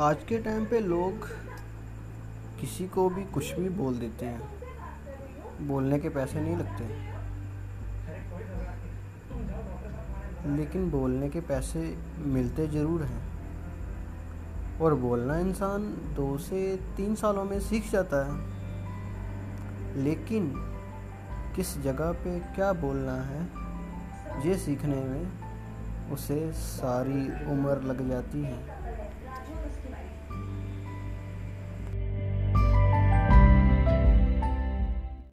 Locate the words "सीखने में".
24.56-25.32